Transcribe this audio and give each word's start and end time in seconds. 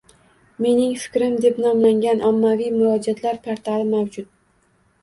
Mening 0.65 0.95
fikrim 1.01 1.35
deb 1.45 1.61
nomlangan 1.65 2.27
ommaviy 2.33 2.75
murojaatlar 2.81 3.43
portali 3.47 3.89
mavjud 3.97 4.35